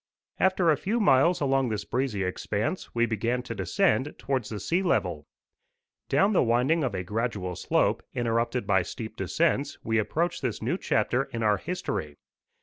After 0.39 0.71
a 0.71 0.77
few 0.77 0.99
miles 0.99 1.41
along 1.41 1.69
this 1.69 1.85
breezy 1.85 2.23
expanse, 2.23 2.95
we 2.95 3.05
began 3.05 3.43
to 3.43 3.53
descend 3.53 4.15
towards 4.17 4.49
the 4.49 4.59
sea 4.59 4.81
level. 4.81 5.27
Down 6.09 6.33
the 6.33 6.41
winding 6.41 6.83
of 6.83 6.95
a 6.95 7.03
gradual 7.03 7.55
slope, 7.55 8.01
interrupted 8.15 8.65
by 8.65 8.81
steep 8.81 9.15
descents, 9.15 9.77
we 9.83 9.99
approached 9.99 10.41
this 10.41 10.59
new 10.59 10.79
chapter 10.79 11.25
in 11.25 11.43
our 11.43 11.57
history. 11.57 12.17